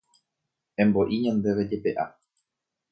Embo'i 0.83 1.21
ñandéve 1.23 1.63
jepe'a. 1.69 2.05